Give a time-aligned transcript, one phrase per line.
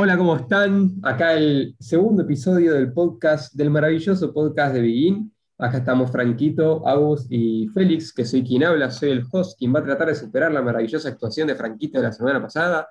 [0.00, 0.92] Hola, ¿cómo están?
[1.02, 5.32] Acá el segundo episodio del podcast, del maravilloso podcast de Begin.
[5.58, 9.80] Acá estamos Franquito, Agus y Félix, que soy quien habla, soy el host, quien va
[9.80, 12.86] a tratar de superar la maravillosa actuación de Franquito de la semana pasada.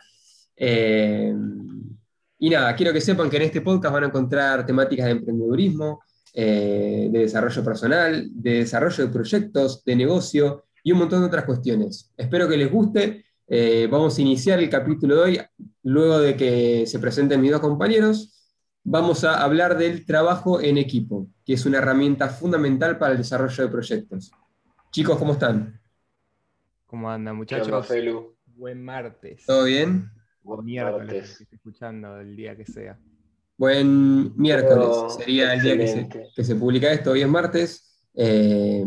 [0.58, 1.34] Eh,
[2.40, 6.02] y nada, quiero que sepan que en este podcast van a encontrar temáticas de emprendedurismo,
[6.34, 11.46] eh, de desarrollo personal, de desarrollo de proyectos, de negocio y un montón de otras
[11.46, 12.12] cuestiones.
[12.18, 13.24] Espero que les guste.
[13.48, 15.40] Eh, vamos a iniciar el capítulo de hoy,
[15.88, 18.34] luego de que se presenten mis dos compañeros.
[18.84, 23.64] Vamos a hablar del trabajo en equipo, que es una herramienta fundamental para el desarrollo
[23.64, 24.32] de proyectos.
[24.92, 25.80] Chicos, ¿cómo están?
[26.86, 27.88] ¿Cómo andan, muchachos?
[28.46, 29.46] Buen martes.
[29.46, 30.10] ¿Todo bien?
[30.44, 32.98] Buen miércoles, que estoy escuchando el día que sea.
[33.58, 38.02] Buen miércoles, sería el día que se, que se, publica esto, hoy es martes.
[38.14, 38.86] Eh,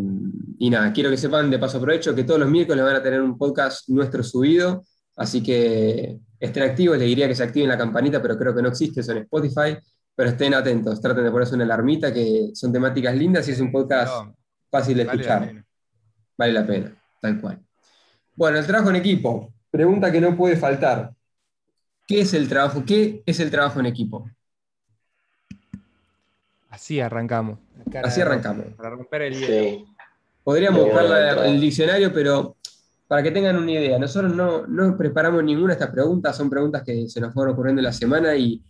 [0.58, 3.22] y nada, quiero que sepan, de paso aprovecho, que todos los miércoles van a tener
[3.22, 4.84] un podcast nuestro subido,
[5.20, 8.68] así que estén activos, les diría que se activen la campanita, pero creo que no
[8.68, 9.76] existe eso en Spotify,
[10.16, 13.70] pero estén atentos, traten de ponerse una alarmita, que son temáticas lindas y es un
[13.70, 14.32] podcast
[14.70, 15.62] fácil de escuchar.
[16.38, 17.60] Vale la pena, tal cual.
[18.34, 21.12] Bueno, el trabajo en equipo, pregunta que no puede faltar.
[22.06, 22.82] ¿Qué es el trabajo?
[22.86, 24.26] ¿Qué es el trabajo en equipo?
[26.70, 27.58] Así arrancamos.
[28.02, 28.68] Así arrancamos.
[28.74, 29.84] Para romper el hielo.
[30.42, 32.56] Podríamos buscar el diccionario, pero
[33.10, 36.84] para que tengan una idea, nosotros no, no, preparamos ninguna de estas preguntas, son preguntas
[36.84, 38.62] que se nos fueron ocurriendo en la semana y,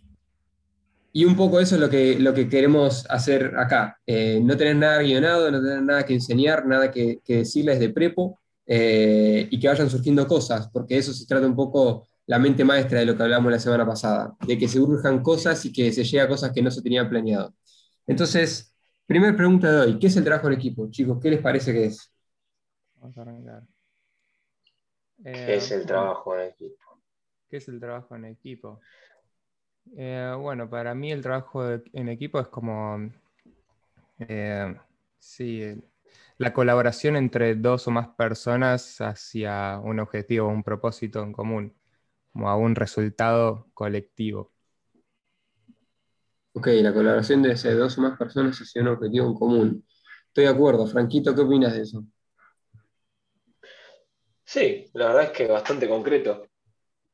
[1.13, 3.99] y un poco eso es lo que, lo que queremos hacer acá.
[4.03, 7.89] Eh, no tener nada guionado, no tener nada que enseñar, nada que, que decirles de
[7.89, 12.65] prepo eh, y que vayan surgiendo cosas, porque eso se trata un poco la mente
[12.65, 15.93] maestra de lo que hablamos la semana pasada, de que se urjan cosas y que
[15.93, 17.53] se llegue a cosas que no se tenían planeado.
[18.07, 18.73] Entonces,
[19.05, 20.89] primera pregunta de hoy, ¿qué es el trabajo en equipo?
[20.89, 22.11] Chicos, ¿qué les parece que es?
[22.95, 23.70] Vamos a arrancar.
[25.23, 27.01] ¿Qué es el trabajo en equipo?
[27.49, 28.79] ¿Qué es el trabajo en equipo?
[29.95, 33.11] Eh, bueno, para mí el trabajo en equipo es como,
[34.19, 34.75] eh,
[35.19, 35.75] sí,
[36.37, 41.75] la colaboración entre dos o más personas hacia un objetivo, un propósito en común
[42.31, 44.51] como a un resultado colectivo.
[46.53, 49.85] Ok, la colaboración de dos o más personas hacia un objetivo en común.
[50.27, 50.87] Estoy de acuerdo.
[50.87, 52.05] Franquito, ¿qué opinas de eso?
[54.51, 56.45] Sí, la verdad es que bastante concreto.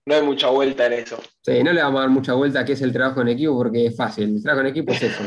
[0.08, 1.20] No hay mucha vuelta en eso.
[1.44, 3.56] Sí, no le vamos a dar mucha vuelta a qué es el trabajo en equipo
[3.56, 4.38] porque es fácil.
[4.38, 5.24] El trabajo en equipo es eso,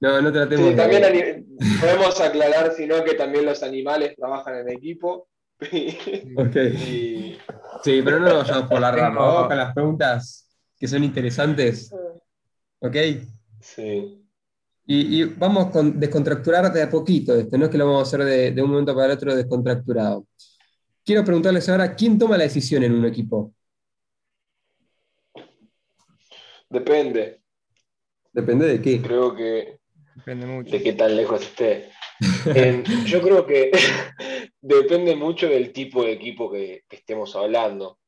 [0.00, 1.46] No, no tratemos sí, también
[1.80, 5.28] podemos aclarar, si no, que también los animales trabajan en equipo
[7.84, 9.20] Sí, pero no nos vayamos por la rama.
[9.20, 11.94] Vamos con las preguntas que son interesantes.
[12.80, 12.96] ¿Ok?
[13.60, 14.26] Sí.
[14.86, 18.26] Y, vamos a descontracturar de a poquito esto, no es que lo vamos a hacer
[18.26, 20.26] de, de, un momento para el otro descontracturado.
[21.04, 23.52] Quiero preguntarles ahora, ¿quién toma la decisión en un equipo?
[26.68, 27.42] Depende.
[28.32, 29.02] ¿Depende de qué?
[29.02, 29.78] Creo que...
[30.14, 30.70] Depende mucho.
[30.70, 31.90] De qué tan lejos esté.
[33.06, 33.72] yo creo que
[34.60, 37.98] depende mucho del tipo de equipo que, estemos hablando.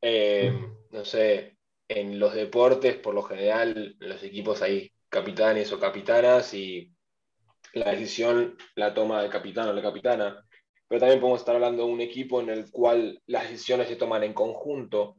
[0.00, 0.52] Eh,
[0.90, 1.56] no sé,
[1.88, 6.92] en los deportes, por lo general, en los equipos hay capitanes o capitanas y
[7.72, 10.45] la decisión la toma el capitán o la capitana.
[10.88, 14.22] Pero también podemos estar hablando de un equipo en el cual las decisiones se toman
[14.22, 15.16] en conjunto.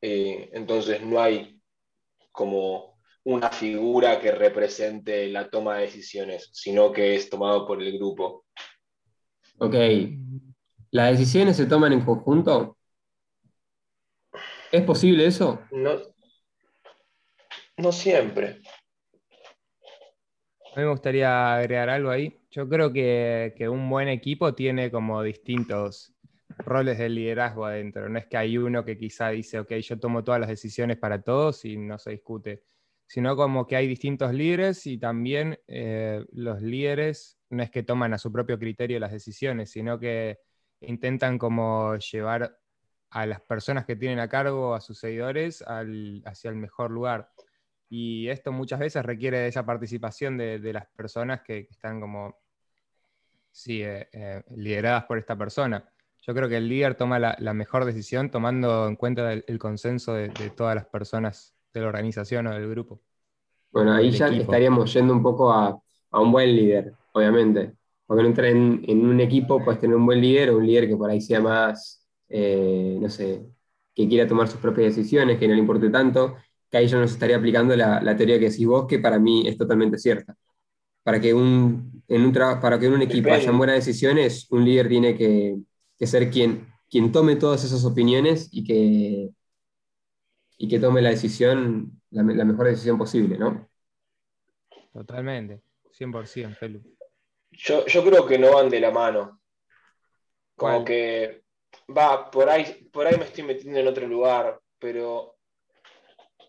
[0.00, 1.60] Eh, entonces no hay
[2.32, 7.96] como una figura que represente la toma de decisiones, sino que es tomado por el
[7.98, 8.46] grupo.
[9.58, 9.74] Ok.
[10.90, 12.76] ¿Las decisiones se toman en conjunto?
[14.72, 15.60] ¿Es posible eso?
[15.70, 16.00] No,
[17.76, 18.62] no siempre.
[20.72, 22.40] A mí me gustaría agregar algo ahí.
[22.50, 26.14] Yo creo que, un buen equipo tiene como distintos
[26.58, 28.08] roles de liderazgo adentro.
[28.08, 31.22] No es que hay uno que quizá dice, ok, yo tomo todas las decisiones para
[31.22, 32.62] todos y no se discute
[33.12, 38.14] sino como que hay distintos líderes y también eh, los líderes no es que toman
[38.14, 40.38] a su propio criterio las decisiones, sino que
[40.80, 42.58] intentan como llevar
[43.10, 47.30] a las personas que tienen a cargo, a sus seguidores, hacia el mejor lugar.
[47.94, 52.38] Y esto muchas veces requiere de esa participación de, las personas que, están como,
[53.50, 55.86] sí, eh, eh, lideradas por esta persona.
[56.22, 60.30] Yo creo que el líder toma la, mejor decisión tomando en cuenta el, consenso de
[60.56, 63.02] todas las personas de la organización o del grupo.
[63.70, 65.78] Bueno, ahí ya estaríamos yendo un poco a,
[66.12, 67.74] un buen líder, obviamente.
[68.06, 70.96] Porque no entrar en, un equipo, puedes tener un buen líder o un líder que
[70.96, 73.42] por ahí sea más, eh, no sé,
[73.94, 76.36] que quiera tomar sus propias decisiones, que no le importe tanto,
[76.72, 79.58] que ahí ya nos estaría aplicando la, teoría que decís vos, que para mí es
[79.58, 80.34] totalmente cierta.
[81.02, 84.88] Para que, un, en un para que en un equipo haya buenas decisiones, un líder
[84.88, 85.58] tiene que,
[86.06, 89.28] ser quien, quien tome todas esas opiniones y que,
[90.56, 93.68] y que tome la decisión, la, mejor decisión posible, ¿no?
[94.94, 95.60] Totalmente,
[95.98, 96.80] 100%, Felu.
[97.50, 99.42] Yo, yo creo que no van de la mano.
[100.56, 101.44] Como que
[101.94, 105.36] va, por ahí, por ahí me estoy metiendo en otro lugar, pero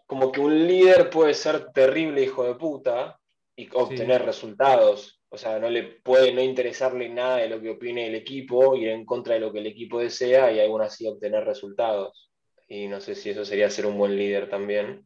[0.06, 3.20] como que un líder puede ser terrible hijo de puta
[3.56, 5.22] y obtener resultados.
[5.30, 8.90] O sea, no le puede no interesarle nada de lo que opine el equipo, ir
[8.90, 12.30] en contra de lo que el equipo desea y aún así obtener resultados.
[12.68, 15.06] Y no sé si eso sería ser un buen líder también.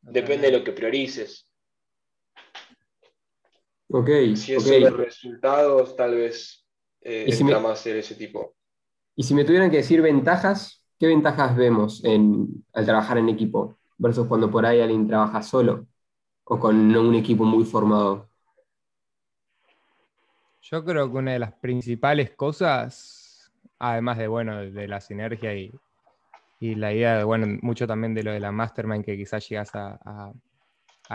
[0.00, 1.48] Depende de lo que priorices.
[3.88, 4.08] Ok.
[4.36, 4.84] Si es okay.
[4.84, 6.64] resultados, tal vez
[7.00, 8.54] eh, si más ser ese tipo.
[9.16, 14.26] Y si me tuvieran que decir ventajas, ¿qué ventajas vemos al trabajar en equipo versus
[14.26, 15.86] cuando por ahí alguien trabaja solo
[16.44, 18.28] o con un equipo muy formado?
[20.62, 25.72] Yo creo que una de las principales cosas, además de, bueno, de la sinergia y,
[26.60, 30.32] la idea de, bueno, mucho también de lo de la mastermind, que quizás llegas a,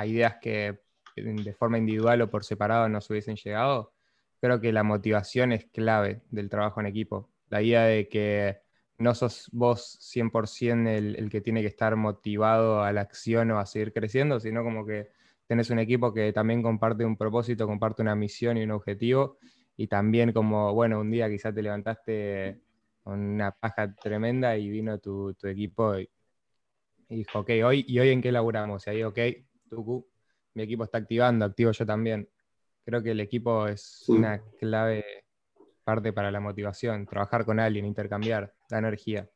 [0.05, 0.79] ideas que
[1.15, 3.91] de forma individual o por separado no se hubiesen llegado,
[4.39, 7.31] creo que la motivación es clave del trabajo en equipo.
[7.49, 8.61] La idea de que
[8.99, 13.59] no sos vos 100% el, el que tiene que estar motivado a la acción o
[13.59, 15.09] a seguir creciendo, sino como que
[15.47, 19.39] tenés un equipo que también comparte un propósito, comparte una misión y un objetivo,
[19.75, 22.61] y también como, bueno, un día quizás te levantaste
[23.01, 26.09] con una paja tremenda y vino tu, equipo y,
[27.07, 28.85] dijo, ok, hoy, ¿y hoy en qué laburamos?
[28.85, 29.17] Y ahí, ok,
[29.69, 30.05] Tuku,
[30.53, 32.29] mi equipo está activando, activo yo también.
[32.85, 35.03] Creo que el equipo es una clave
[35.89, 39.27] parte para la motivación, trabajar con alguien, intercambiar la energía.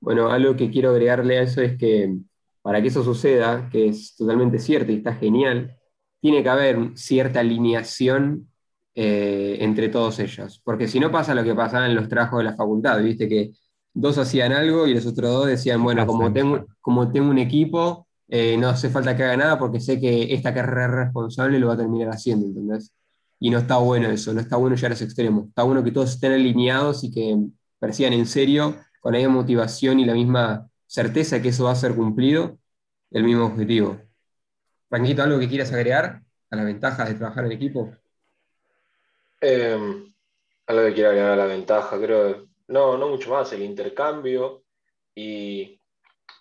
[0.00, 2.12] Bueno, algo que quiero agregarle a eso es que
[2.60, 5.76] para que eso suceda, que es totalmente cierto y está genial,
[6.20, 8.48] tiene que haber cierta alineación
[8.96, 10.60] eh, entre todos ellos.
[10.64, 13.52] Porque si no pasa lo que pasaba en los trabajos de la facultad, viste que
[13.94, 18.08] dos hacían algo y los otros dos decían, bueno, como tengo, como tengo un equipo,
[18.26, 21.74] eh, no hace falta que haga nada porque sé que esta carrera responsable lo va
[21.74, 22.92] a terminar haciendo, ¿entendés?
[23.38, 25.46] Y no está bueno eso, no está bueno llegar a ese extremo.
[25.48, 27.36] Está bueno que todos estén alineados y que
[27.78, 31.76] persigan en serio, con la misma motivación y la misma certeza que eso va a
[31.76, 32.58] ser cumplido,
[33.10, 34.00] el mismo objetivo.
[34.88, 37.92] Franquito, ¿algo que quieras agregar a las ventajas de trabajar en equipo?
[39.40, 40.12] Eh,
[40.66, 44.64] algo que quiera agregar a la ventaja, creo, no, no mucho más, el intercambio
[45.14, 45.80] y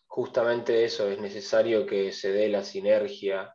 [0.07, 3.54] justamente eso, es necesario que se dé la sinergia.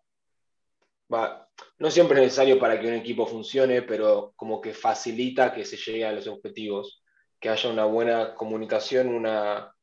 [1.12, 1.48] Va,
[1.78, 5.76] no siempre es necesario para que un equipo funcione, pero como que facilita que se
[5.76, 7.02] llegue a los objetivos,
[7.40, 9.74] que haya una buena comunicación, una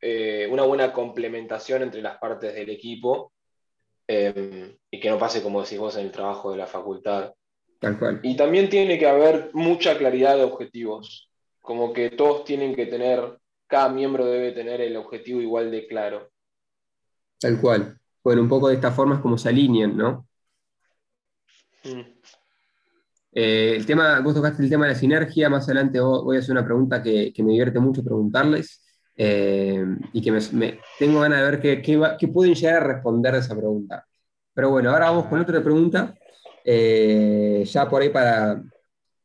[0.00, 3.32] eh, una buena complementación entre las partes del equipo
[4.06, 7.32] eh, y que no pase, como decís vos, en el trabajo de la facultad.
[7.80, 8.20] Tal cual.
[8.22, 11.30] Y también tiene que haber mucha claridad de objetivos,
[11.60, 16.30] como que todos tienen que tener, cada miembro debe tener el objetivo igual de claro.
[17.40, 17.98] Tal cual.
[18.22, 20.28] Bueno, un poco de esta forma es como se alinean, ¿no?
[23.32, 26.52] Eh, el tema, vos tocaste el tema de la sinergia, más adelante voy a hacer
[26.52, 28.82] una pregunta que, me divierte mucho preguntarles.
[29.18, 30.30] Eh, y que
[30.98, 34.06] tengo ganas de ver qué, pueden llegar a responder a esa pregunta.
[34.52, 36.14] Pero bueno, ahora vamos con otra pregunta,
[36.64, 38.62] eh, ya por ahí para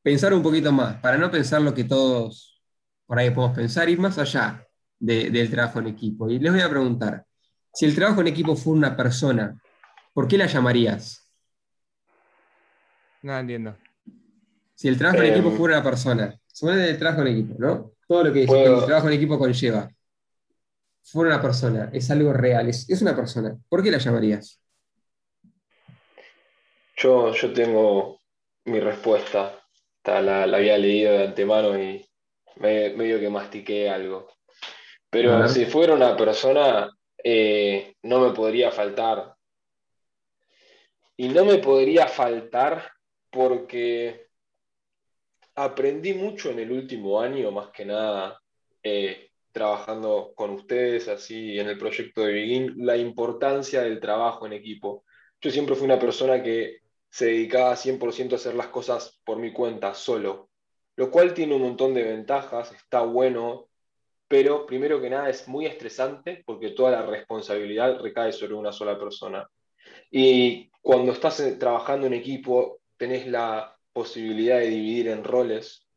[0.02, 2.62] pensar un poquito más, para no pensar lo que todos
[3.06, 4.66] por ahí podemos pensar, ir más allá
[5.00, 6.30] del trabajo en equipo.
[6.30, 7.26] Y les voy a preguntar,
[7.74, 9.62] si el trabajo en equipo fuera una persona,
[10.14, 11.21] ¿por qué la llamarías?
[13.24, 13.76] No entiendo.
[14.76, 17.92] Si el trabajo en equipo fuera una persona, suena el trabajo en equipo, ¿no?
[18.12, 19.90] todo lo que el trabajo en equipo conlleva.
[21.02, 23.58] Fue una persona, es algo real, es, una persona.
[23.70, 24.62] ¿Por qué la llamarías?
[26.98, 28.20] Yo, yo tengo
[28.66, 29.58] mi respuesta.
[30.04, 32.06] La, había leído de antemano y
[32.58, 34.28] medio que mastiqué algo.
[35.10, 36.90] Pero si fuera una persona,
[37.24, 39.36] eh, no me podría faltar.
[41.16, 42.92] Y no me podría faltar
[43.32, 44.28] porque
[45.56, 48.42] aprendí mucho en el último año, más que nada,
[48.84, 54.54] eh, trabajando con ustedes, así en el proyecto de Begin, la importancia del trabajo en
[54.54, 55.04] equipo.
[55.42, 59.52] Yo siempre fui una persona que se dedicaba 100% a hacer las cosas por mi
[59.52, 60.50] cuenta, solo,
[60.96, 63.68] lo cual tiene un montón de ventajas, está bueno,
[64.28, 68.98] pero primero que nada es muy estresante porque toda la responsabilidad recae sobre una sola
[68.98, 69.46] persona.
[70.10, 75.88] Y cuando estás trabajando en equipo, tenés la posibilidad de dividir en roles,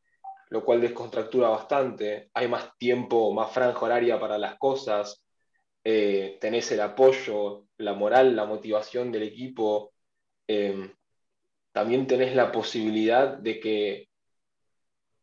[0.49, 2.31] lo cual descontractura bastante.
[2.33, 5.23] Hay más tiempo, más franja horaria para las cosas.
[5.85, 9.93] Eh, tenés el apoyo, la moral, la motivación del equipo.
[10.47, 10.95] Em,
[11.73, 14.09] también tenés la posibilidad de que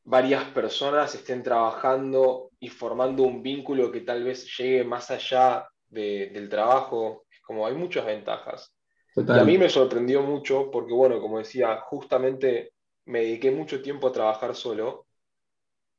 [0.04, 6.48] varias personas estén trabajando y formando un vínculo que tal vez llegue más allá del
[6.48, 8.72] trabajo, es como hay muchas ventajas.
[9.16, 9.38] Total.
[9.38, 12.74] Y a mí me sorprendió mucho porque, bueno, como decía, justamente
[13.06, 15.08] me dediqué mucho tiempo a trabajar solo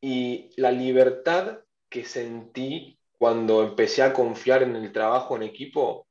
[0.00, 6.06] y la libertad que sentí cuando empecé a confiar en el trabajo en equipo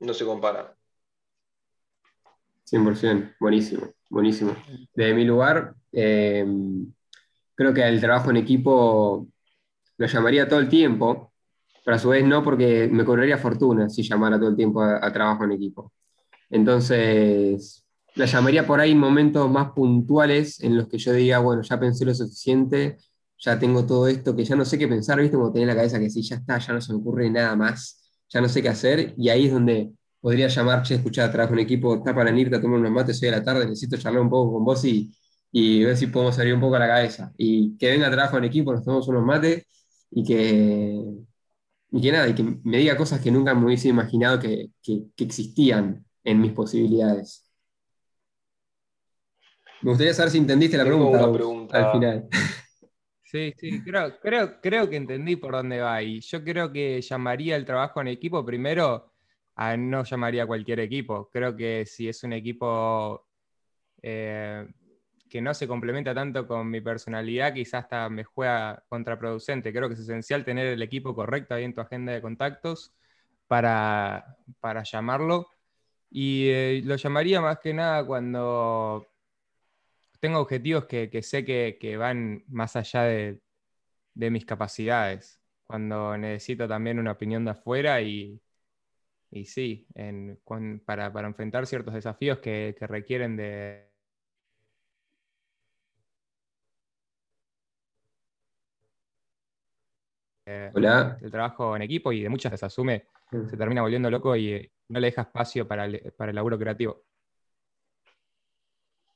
[0.00, 0.76] no se compara.
[2.64, 4.56] 100%, buenísimo, buenísimo.
[4.94, 6.46] Desde mi lugar, eh,
[7.54, 9.26] creo que el trabajo en equipo
[9.98, 11.32] lo llamaría todo el tiempo,
[11.84, 15.04] pero a su vez no porque me cobraría fortuna si llamara todo el tiempo a,
[15.04, 15.92] a trabajo en equipo.
[16.52, 21.62] Entonces, la llamaría por ahí en momentos más puntuales en los que yo diga, bueno,
[21.62, 22.98] ya pensé lo suficiente,
[23.38, 25.36] ya tengo todo esto, que ya no sé qué pensar, ¿viste?
[25.36, 27.56] Como tener en la cabeza que sí, ya está, ya no se me ocurre nada
[27.56, 31.54] más, ya no sé qué hacer, y ahí es donde podría llamar, che, escuchar, trabajo
[31.54, 34.22] en equipo, está para venirte a tomar unos mates hoy a la tarde, necesito charlar
[34.22, 35.10] un poco con vos y,
[35.50, 37.32] y ver si podemos salir un poco a la cabeza.
[37.38, 39.64] Y que venga trabajo en equipo, nos tomamos unos mates
[40.10, 41.02] y que,
[41.92, 45.24] y que nada, y que me diga cosas que nunca me hubiese imaginado que, que
[45.24, 47.48] existían en mis posibilidades.
[49.82, 51.78] Me gustaría saber si entendiste la pregunta, una pregunta.
[51.78, 52.28] al final.
[53.24, 56.02] Sí, sí, creo, creo, creo que entendí por dónde va.
[56.02, 59.10] Y yo creo que llamaría el trabajo en equipo primero
[59.54, 61.30] a no llamaría a cualquier equipo.
[61.32, 63.26] Creo que si es un equipo
[64.02, 64.66] eh,
[65.30, 69.72] que no se complementa tanto con mi personalidad, quizás hasta me juega contraproducente.
[69.72, 72.92] Creo que es esencial tener el equipo correcto ahí en tu agenda de contactos
[73.46, 75.48] para, para llamarlo.
[76.12, 79.08] Y eh, lo llamaría más que nada cuando
[80.20, 83.40] tengo objetivos que, sé que, van más allá de,
[84.14, 85.40] de mis capacidades.
[85.66, 88.40] Cuando necesito también una opinión de afuera y,
[89.30, 90.40] y sí, en-
[90.86, 93.91] para, para enfrentar ciertos desafíos que requieren de,
[100.74, 101.16] Hola.
[101.20, 103.06] del trabajo en equipo y de muchas se asume,
[103.50, 106.58] se termina volviendo loco y eh, no le deja espacio para el, para el laburo
[106.58, 107.04] creativo.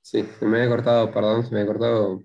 [0.02, 2.23] Sí, se me había cortado, perdón, se me había cortado.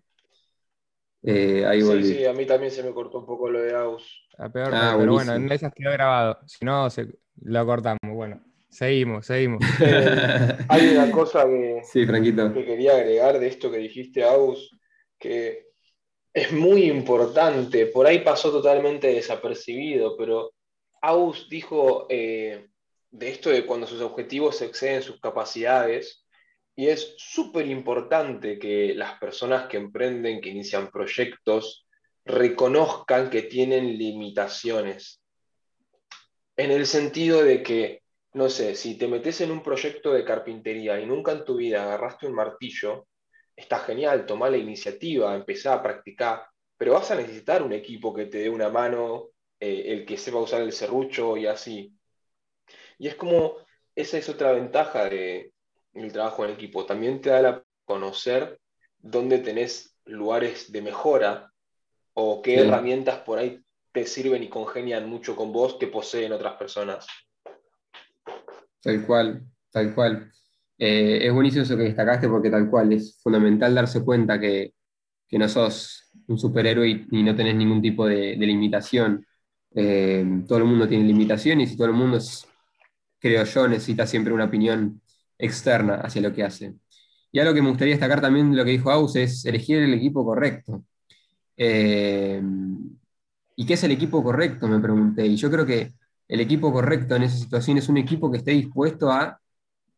[1.24, 2.04] Eh, ahí Sí, volví.
[2.04, 4.28] sí, a mí también se me cortó un poco lo de Aus.
[4.38, 6.40] A peor, Ah, pero bueno, en esas quedó grabado.
[6.48, 7.08] Si no, se-
[7.44, 8.00] lo cortamos.
[8.04, 9.60] Bueno, seguimos, seguimos.
[9.82, 12.54] Eh, hay una cosa que, Sí, Franquito.
[12.54, 14.78] que quería agregar de esto que dijiste, Aus,
[15.20, 15.68] que
[16.34, 17.88] es muy importante.
[17.88, 20.54] Por ahí pasó totalmente desapercibido, pero
[21.02, 22.68] Aus dijo eh,
[23.12, 26.26] de esto de cuando sus objetivos exceden sus capacidades.
[26.76, 31.86] Y es súper importante que las personas que emprenden, que inician proyectos,
[32.24, 35.22] reconozcan que tienen limitaciones.
[36.56, 41.00] En el sentido de que, no sé, si te metes en un proyecto de carpintería
[41.00, 43.08] y nunca en tu vida agarraste un martillo,
[43.62, 46.46] está genial, toma la iniciativa, empezá a practicar,
[46.78, 50.40] pero vas a necesitar un equipo que te dé una mano, eh, el que sepa
[50.40, 51.94] usar el serrucho y así.
[52.98, 53.58] Y es como,
[53.96, 55.54] esa es otra ventaja de,
[55.94, 56.86] del trabajo en equipo.
[56.86, 58.60] También te da la conocer
[58.98, 61.52] dónde tenés lugares de mejora
[62.14, 62.60] o qué Sí.
[62.62, 63.60] herramientas por ahí
[63.92, 67.08] te sirven y congenian mucho con vos que poseen otras personas.
[68.82, 70.32] Tal cual, tal cual.
[70.84, 74.74] Eh, es buenísimo eso que destacaste porque tal cual, es fundamental darse cuenta que,
[75.28, 79.26] que no sos un superhéroe y, y no tenés ningún tipo de, limitación.
[79.76, 82.48] Eh, todo el mundo tiene limitaciones y todo el mundo, es-
[83.20, 85.02] creo yo, necesita siempre una opinión
[85.38, 86.76] externa hacia lo que hace.
[87.32, 90.26] Y algo que me gustaría destacar también lo que dijo Aus es elegir el equipo
[90.26, 90.86] correcto.
[91.58, 92.42] Eh,
[93.56, 94.68] ¿y qué es el equipo correcto?
[94.68, 95.26] Me pregunté.
[95.26, 95.94] Y yo creo que
[96.28, 99.40] el equipo correcto en esa situación es un equipo que esté dispuesto a...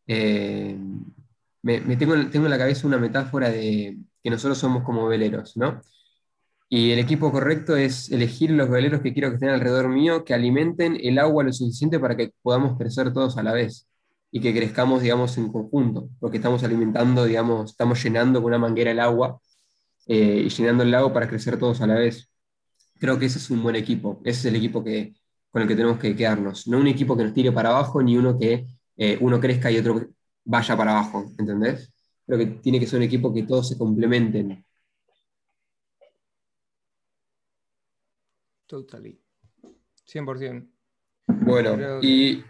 [0.08, 0.78] eh,
[1.62, 5.82] me, tengo, tengo en la cabeza una metáfora de que nosotros somos como veleros, ¿no?
[6.70, 10.34] Y el equipo correcto es elegir los veleros que quiero que estén alrededor mío, que
[10.34, 13.88] alimenten el agua lo suficiente para que podamos crecer todos a la vez
[14.32, 18.92] y que crezcamos, digamos, en conjunto, porque estamos alimentando, digamos, estamos llenando con una manguera
[18.92, 19.40] el agua
[20.08, 22.30] eh, y llenando el lago para crecer todos a la vez.
[23.00, 25.14] Creo que ese es un buen equipo, ese es el equipo que,
[25.52, 28.18] con el que tenemos que quedarnos, no un equipo que nos tire para abajo, ni
[28.18, 28.66] uno que
[28.98, 30.08] eh, uno crezca y otro
[30.46, 31.92] vaya para abajo, ¿entendés?
[32.26, 34.66] Creo que tiene que ser un equipo que todos se complementen.
[38.68, 39.20] Totally.
[40.06, 40.68] 100%.
[41.28, 42.44] Bueno, Creo y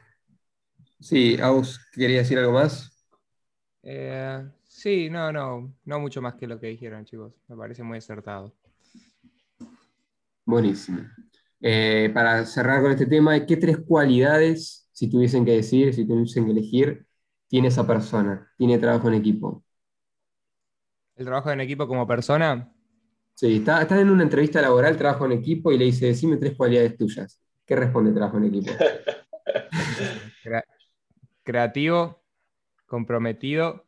[1.00, 2.90] sí, Aus, ¿quería decir algo más?
[3.84, 7.34] Eh, sí, no, no, no mucho más que lo que dijeron, chicos.
[7.48, 8.54] Me parece muy acertado.
[10.46, 11.04] Buenísimo.
[11.66, 16.46] Eh, para cerrar con este tema, ¿qué tres cualidades, si tuviesen que decir, si tuviesen
[16.46, 17.08] que elegir,
[17.48, 18.52] tiene esa persona?
[18.58, 19.64] Tiene trabajo en equipo.
[21.16, 22.70] El trabajo en equipo como persona,
[23.36, 26.56] Sí, está, está en una entrevista laboral, trabajo en equipo y le dice, decime tres
[26.56, 27.42] cualidades tuyas.
[27.66, 28.72] ¿Qué responde trabajo en equipo?
[31.44, 32.24] creativo,
[32.86, 33.86] comprometido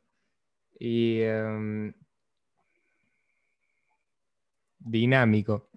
[0.79, 1.93] y em,
[4.79, 5.69] dinámico.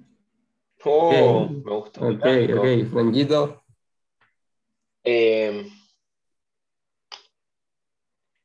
[0.91, 2.01] Oh, me gusta.
[2.01, 2.25] Ok,
[2.57, 3.63] ok, Franquito.
[5.05, 5.69] Em,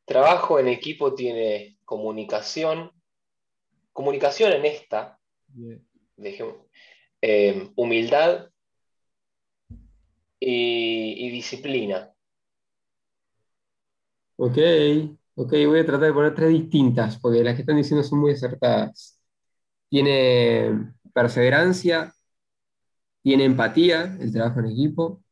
[0.06, 2.92] trabajo en equipo tiene comunicación.
[3.94, 5.20] Comunicación en esta.
[7.22, 8.50] Em, humildad
[10.38, 12.14] y, disciplina.
[14.36, 14.58] Ok,
[15.36, 18.34] ok, voy a tratar de poner tres distintas, porque las que están diciendo son muy
[18.34, 19.18] acertadas.
[19.88, 22.14] Tiene perseverancia,
[23.24, 25.24] tiene empatía, el trabajo en equipo,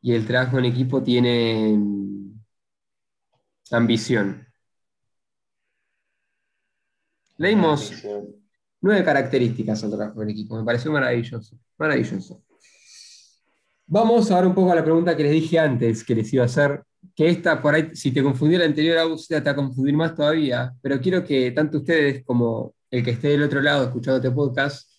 [0.00, 2.40] y el trabajo en equipo tiene mm,
[3.70, 4.46] ambición.
[7.36, 7.92] Leímos
[8.80, 12.42] nueve características al trabajo en equipo, me pareció maravilloso, maravilloso.
[13.86, 16.44] Vamos a ver un poco a la pregunta que les dije antes que les iba
[16.44, 16.82] a hacer,
[17.14, 20.14] que esta por ahí, si te confundió la anterior, usted te va a confundir más
[20.14, 24.30] todavía, pero quiero que tanto ustedes como el que esté del otro lado escuchando este
[24.30, 24.91] podcast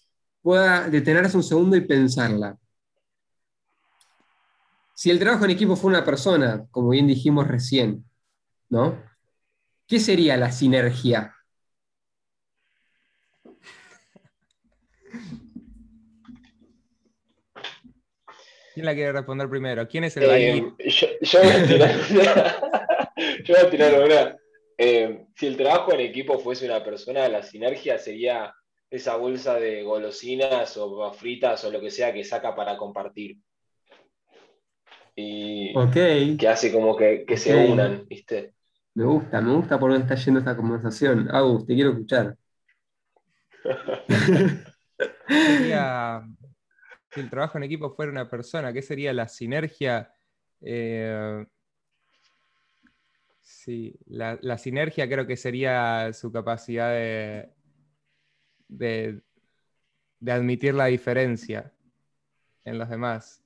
[0.44, 2.58] pueda detenerse un segundo y pensarla.
[4.94, 8.06] Si el trabajo en equipo fue una persona, como bien dijimos recién,
[8.70, 9.02] ¿no?
[9.88, 11.34] ¿Qué sería la sinergia?
[18.74, 19.88] ¿Quién la quiere responder primero?
[19.88, 20.74] ¿Quién es el eh,
[21.22, 21.96] yo, voy a tirar
[23.46, 24.38] yo voy a tirar una.
[24.78, 28.54] Eh, si el trabajo en equipo fuese una persona, la sinergia sería
[28.94, 33.40] esa bolsa de golosinas o fritas o lo que sea que saca para compartir.
[35.16, 35.74] Y
[36.38, 38.54] que hace como que, se unan, ¿viste?
[38.94, 41.28] Me gusta, me gusta por dónde está yendo esta conversación.
[41.32, 42.38] Agus, te quiero escuchar.
[47.10, 50.14] si el trabajo en equipo fuera una persona, ¿qué sería la sinergia?
[50.62, 51.44] Eh,
[53.42, 57.50] sí, la, sinergia creo que sería su capacidad de,
[58.78, 59.22] de,
[60.26, 61.72] admitir la diferencia
[62.66, 63.44] en los demás.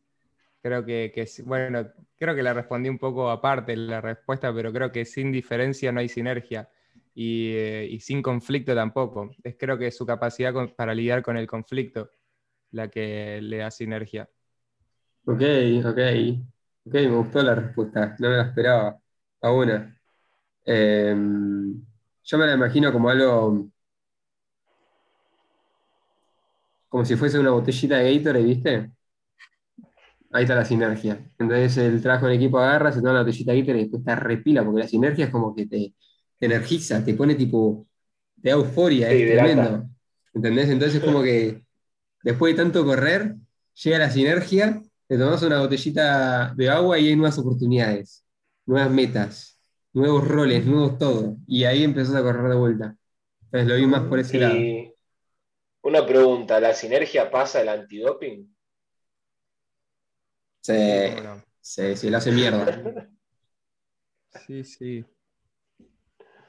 [0.61, 1.87] Creo que, bueno,
[2.17, 5.99] creo que la respondí un poco aparte la respuesta, pero creo que sin diferencia no
[5.99, 6.69] hay sinergia
[7.13, 9.31] y, eh, sin conflicto tampoco.
[9.43, 12.09] Es creo que su capacidad para lidiar con el conflicto
[12.71, 14.29] la que le da sinergia.
[15.25, 15.41] Ok,
[15.85, 15.99] ok.
[16.85, 18.99] Ok, me gustó la respuesta, no me la esperaba.
[19.41, 19.99] A una.
[20.65, 21.81] Em,
[22.23, 23.69] yo me la imagino como algo.
[26.89, 28.91] Como si fuese una botellita de Gatorade, ¿viste?
[30.31, 31.19] Ahí está la sinergia.
[31.37, 34.15] Entonces el trabajo en equipo agarra, se toma la botellita de Gatorade y después te
[34.15, 35.93] repila, porque la sinergia es como que te,
[36.39, 37.87] energiza, te pone tipo.
[38.41, 39.89] te da euforia, es tremendo.
[40.33, 40.69] ¿Entendés?
[40.69, 41.63] Entonces es como que
[42.23, 43.35] después de tanto correr,
[43.83, 48.25] llega la sinergia, te tomas una botellita de agua y hay nuevas oportunidades,
[48.65, 49.59] nuevas metas,
[49.93, 51.37] nuevos roles, nuevos todo.
[51.47, 52.95] Y ahí empezás a correr de vuelta.
[53.45, 54.59] Entonces lo vi más por ese lado.
[55.87, 58.53] Una pregunta, ¿la sinergia pasa el antidoping?
[60.59, 60.73] Sí,
[61.61, 62.65] sí, se lo hace mierda.
[64.45, 65.05] Sí, sí.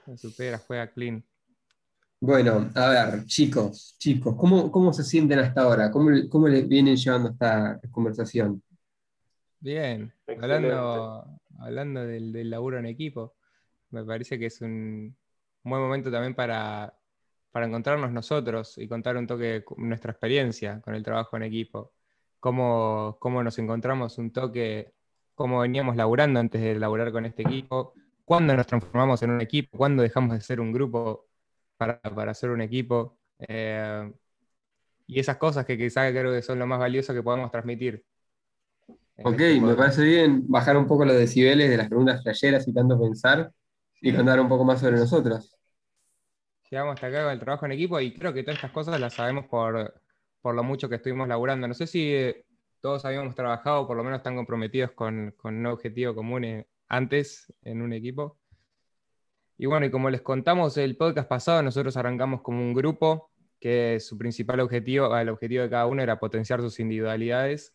[0.05, 1.25] Se supera, juega clean.
[2.21, 5.91] Bueno, a ver, chicos, chicos, ¿cómo, se sienten hasta ahora?
[5.93, 8.61] ¿Cómo, cómo les vienen llevando esta conversación?
[9.61, 13.37] Bien, hablando, hablando del, laburo en equipo,
[13.91, 15.17] me parece que es un
[15.63, 16.98] buen momento también para,
[17.67, 21.93] encontrarnos nosotros y contar un toque nuestra experiencia con el trabajo en equipo.
[22.41, 24.93] Cómo, cómo nos encontramos un toque,
[25.35, 27.95] cómo veníamos laburando antes de laburar con este equipo,
[28.25, 31.27] cuándo nos transformamos en un equipo, cuándo dejamos de ser un grupo
[31.77, 33.19] para, hacer un equipo.
[33.39, 34.13] Eh,
[35.07, 38.05] y esas cosas que quizás creo que son lo más valioso que podemos transmitir.
[39.25, 43.01] Ok, me parece bien bajar un poco los decibeles de las preguntas flasheras y tanto
[43.01, 43.51] pensar
[44.01, 45.58] y contar un poco más sobre nosotros.
[46.71, 49.15] Llegamos hasta acá con el trabajo en equipo y creo que todas estas cosas las
[49.15, 50.03] sabemos por,
[50.45, 51.67] lo mucho que estuvimos laburando.
[51.67, 52.45] No sé si eh,
[52.81, 57.53] todos habíamos trabajado, por lo menos están comprometidos con, con un objetivo común eh, antes
[57.63, 58.39] en un equipo.
[59.57, 63.99] Y bueno, y como les contamos el podcast pasado, nosotros arrancamos como un grupo que
[63.99, 67.75] su principal objetivo, el objetivo de cada uno era potenciar sus individualidades.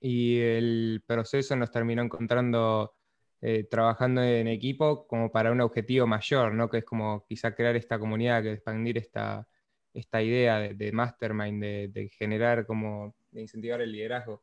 [0.00, 2.94] Y el proceso nos terminó encontrando
[3.40, 6.68] eh, trabajando en equipo como para un objetivo mayor, ¿no?
[6.68, 9.48] que es como quizá crear esta comunidad, que expandir esta,
[9.94, 14.42] esta idea de, mastermind, de, de, generar como, de incentivar el liderazgo.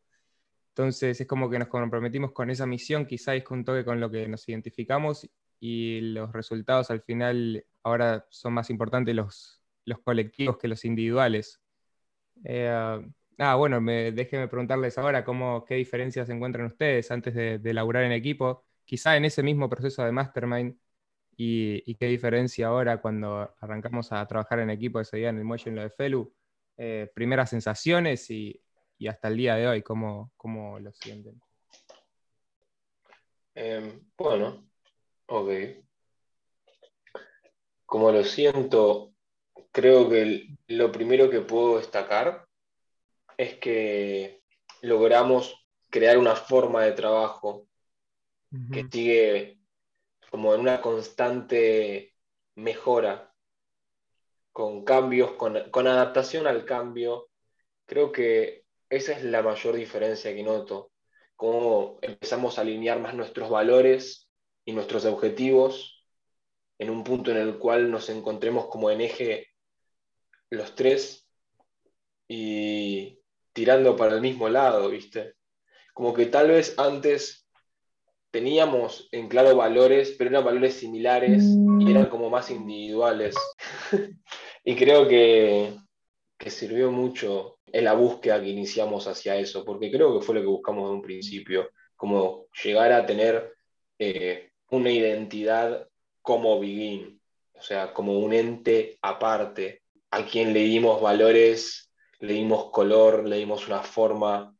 [0.69, 4.11] Entonces es como que nos comprometimos con esa misión, quizá es un toque con lo
[4.11, 5.29] que nos identificamos
[5.59, 11.61] y los resultados al final ahora son más importantes los, los colectivos que los individuales.
[12.43, 13.01] Eh,
[13.37, 18.03] Ah, bueno, me, déjenme preguntarles ahora cómo, qué diferencias encuentran ustedes antes de, de laburar
[18.03, 20.77] en equipo, quizá en ese mismo proceso de mastermind,
[21.37, 25.69] y, qué diferencia ahora cuando arrancamos a trabajar en equipo ese día en el muelle
[25.69, 26.33] en lo de Felu,
[26.77, 28.61] eh, primeras sensaciones y,
[29.07, 31.39] hasta el día de hoy, cómo, cómo lo sienten.
[33.53, 34.65] Em, bueno,
[35.27, 35.49] ok.
[37.85, 39.13] Como lo siento,
[39.71, 42.47] creo que lo primero que puedo destacar
[43.37, 44.41] es que
[44.81, 47.67] logramos crear una forma de trabajo
[48.71, 49.59] que sigue
[50.29, 52.13] como en una constante
[52.55, 53.33] mejora,
[54.51, 57.29] con cambios, con, con adaptación al cambio.
[57.85, 60.91] Creo que esa es la mayor diferencia que noto,
[61.35, 64.29] cómo empezamos a alinear más nuestros valores
[64.63, 66.05] y nuestros objetivos
[66.77, 69.47] en un punto en el cual nos encontremos como en eje
[70.49, 71.27] los tres
[72.27, 73.19] y
[73.53, 75.35] tirando para el mismo lado, ¿viste?
[75.93, 77.44] Como que tal vez antes
[78.35, 81.41] teníamos en claro valores, pero eran valores similares
[81.79, 83.33] y eran como más individuales.
[84.65, 85.73] y creo que,
[86.37, 90.41] que sirvió mucho en la búsqueda que iniciamos hacia eso, porque creo que fue lo
[90.41, 93.53] que buscamos en un principio, como llegar a tener
[93.99, 95.87] eh, una identidad
[96.21, 97.21] como Begin,
[97.53, 103.37] o sea, como un ente aparte, a quien le dimos valores, le dimos color, le
[103.37, 104.53] dimos una forma,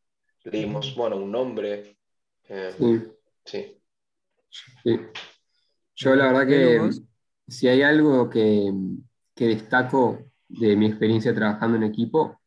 [0.43, 1.97] le dimos, bueno, un nombre.
[2.47, 3.14] Eh, sí.
[3.45, 3.79] Sí.
[5.95, 6.89] Yo la verdad que
[7.47, 8.71] si hay algo que,
[9.33, 12.41] que destaco de mi experiencia trabajando en equipo,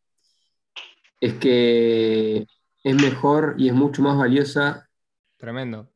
[1.21, 2.47] es que
[2.85, 4.89] es mejor y es mucho más valiosa.
[5.37, 5.91] Tremendo.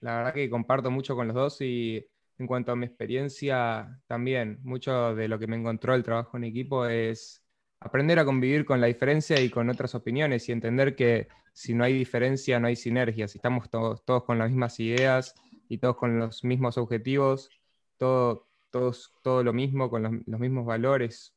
[0.00, 2.06] La verdad que comparto mucho con los dos y
[2.38, 6.44] en cuanto a mi experiencia, también mucho de lo que me encontró el trabajo en
[6.44, 7.42] equipo es
[7.80, 11.84] aprender a convivir con la diferencia y con otras opiniones y entender que si no
[11.84, 13.28] hay diferencia, no hay sinergia.
[13.28, 15.34] Si estamos todos, todos con las mismas ideas
[15.68, 17.50] y todos con los mismos objetivos,
[17.96, 21.34] todo, todos, todo lo mismo, con los, mismos valores,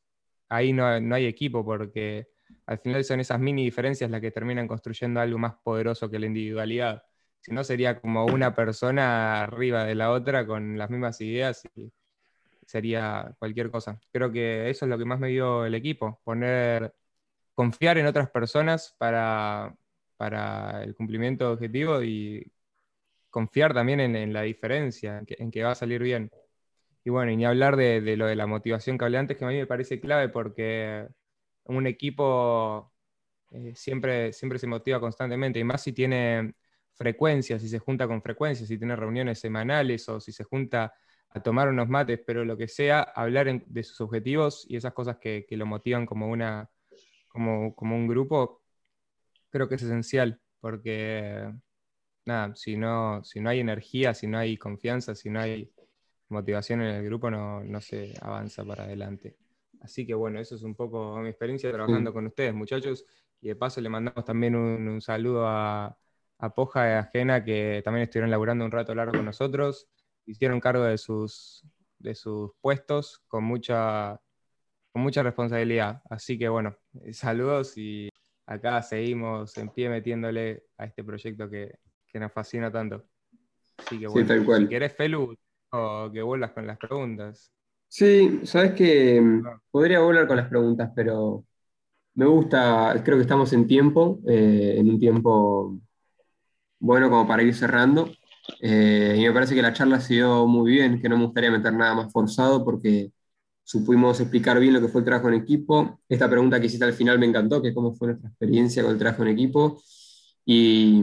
[0.48, 2.28] ahí no, no, hay equipo porque
[2.66, 6.26] al final son esas mini diferencias las que terminan construyendo algo más poderoso que la
[6.26, 7.02] individualidad.
[7.40, 11.90] Si no, sería como una persona arriba de la otra con las mismas ideas y
[12.70, 14.00] sería cualquier cosa.
[14.12, 16.94] Creo que eso es lo que más me dio el equipo, poner,
[17.54, 19.76] confiar en otras personas para,
[20.16, 22.52] para el cumplimiento de objetivo y
[23.30, 26.30] confiar también en, la diferencia, en que, va a salir bien.
[27.04, 29.48] Y bueno, y ni hablar de, lo de la motivación que hablé antes, que a
[29.48, 31.08] mí me parece clave porque
[31.64, 32.92] un equipo
[33.52, 36.54] eh, siempre, siempre se motiva constantemente, y más si tiene
[36.94, 40.94] frecuencia, si se junta con frecuencia, si tiene reuniones semanales o si se junta
[41.30, 45.18] a tomar unos mates, pero lo que sea, hablar de sus objetivos y esas cosas
[45.18, 46.68] que, lo motivan como, una,
[47.28, 48.62] como, un grupo,
[49.48, 51.52] creo que es esencial, porque
[52.26, 55.72] nada, si no, si no hay energía, si no hay confianza, si no hay
[56.28, 59.36] motivación en el grupo, no, no se avanza para adelante.
[59.82, 63.04] Así que bueno, eso es un poco mi experiencia trabajando con ustedes, muchachos.
[63.40, 65.96] Y de paso le mandamos también un saludo a,
[66.40, 69.88] a Poja y a Jena, que también estuvieron laburando un rato largo con nosotros,
[70.30, 71.64] hicieron cargo de sus,
[71.98, 74.20] de sus puestos con mucha,
[74.92, 76.02] con mucha responsabilidad.
[76.08, 76.76] Así que bueno,
[77.12, 78.08] saludos y
[78.46, 81.78] acá seguimos en pie metiéndole a este proyecto que,
[82.14, 83.04] nos fascina tanto.
[83.78, 85.36] Así que bueno, si querés, Felu,
[85.70, 87.52] o que vuelvas con las preguntas.
[87.86, 91.44] Sí, sabes que mm, podría volver con las preguntas, pero
[92.14, 95.78] me gusta, creo que estamos en tiempo, eh, en un tiempo
[96.80, 98.10] bueno como para ir cerrando.
[98.60, 101.50] Eh, y me parece que la charla ha sido muy bien, que no me gustaría
[101.50, 103.12] meter nada más forzado porque
[103.64, 106.00] supimos explicar bien lo que fue el trabajo en equipo.
[106.08, 108.98] Esta pregunta que hiciste al final me encantó, que cómo fue nuestra experiencia con el
[108.98, 109.80] trabajo en equipo.
[110.44, 111.02] Y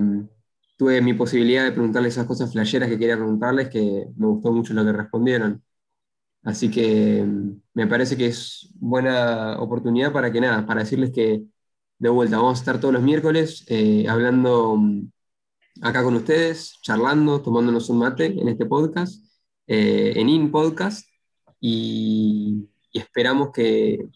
[0.77, 4.73] tuve mi posibilidad de preguntarles esas cosas flasheras que quería preguntarles, que me gustó mucho
[4.73, 5.63] lo que respondieron.
[6.43, 7.25] Así que
[7.73, 11.43] me parece que es buena oportunidad para que nada, para decirles que
[11.99, 14.77] de vuelta vamos a estar todos los miércoles eh, hablando
[15.81, 19.23] acá con ustedes, charlando, tomándonos un mate en este podcast,
[19.67, 21.07] eh, en In Podcast,
[21.59, 24.07] y, esperamos que,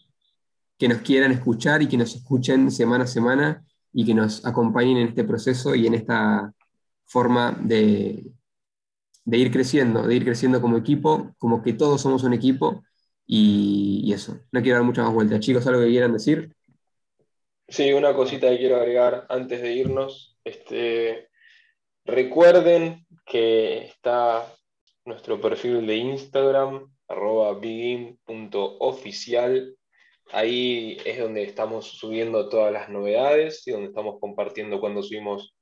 [0.78, 4.96] que, nos quieran escuchar y que nos escuchen semana a semana y que nos acompañen
[4.96, 6.52] en este proceso y en esta
[7.04, 8.32] forma de,
[9.24, 12.82] de ir creciendo, de ir creciendo como equipo, como que todos somos un equipo
[13.26, 14.40] y, eso.
[14.50, 15.40] No quiero dar mucha más vuelta.
[15.40, 16.54] Chicos, ¿algo que quieran decir?
[17.68, 20.38] Sí, una cosita que quiero agregar antes de irnos.
[20.44, 21.28] Este,
[22.04, 24.44] Recuerden que está
[25.04, 29.76] nuestro perfil de Instagram, arroba begin.oficial,
[30.32, 35.54] ahí es donde estamos subiendo todas las novedades y donde estamos compartiendo cuando subimos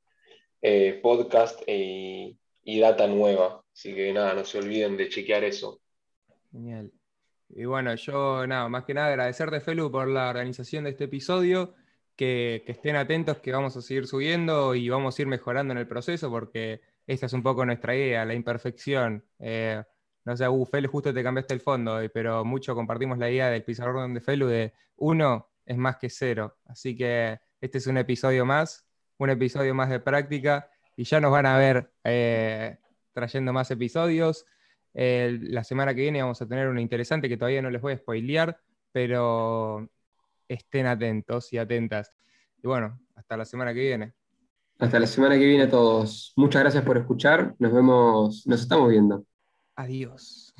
[0.62, 2.37] eh, podcast y,
[2.81, 3.62] data nueva.
[3.74, 5.81] Así que nada, no se olviden de chequear eso.
[6.53, 6.92] Genial.
[7.48, 11.74] Y bueno, yo nada, más que nada agradecerte, Felu, por la organización de este episodio.
[12.20, 15.87] Que, estén atentos, que vamos a seguir subiendo y vamos a ir mejorando en el
[15.87, 19.24] proceso, porque esta es un poco nuestra idea, la imperfección.
[19.38, 19.83] Eh,
[20.26, 23.64] no sé, uh, Felu, justo te cambiaste el fondo, pero mucho compartimos la idea del
[23.64, 26.59] pizarrón de Felu de uno es más que cero.
[26.66, 31.33] Así que este es un episodio más, un episodio más de práctica y ya nos
[31.33, 32.76] van a ver eh,
[33.14, 34.44] trayendo más episodios.
[34.92, 37.96] la semana que viene vamos a tener una interesante que todavía no les voy a
[37.96, 38.61] spoilear,
[38.92, 39.88] pero
[40.54, 42.12] estén atentos y atentas.
[42.62, 44.14] Y bueno, hasta la semana que viene.
[44.78, 46.32] Hasta la semana que viene a todos.
[46.36, 47.54] Muchas gracias por escuchar.
[47.58, 49.24] Nos vemos, nos estamos viendo.
[49.76, 50.54] Adiós.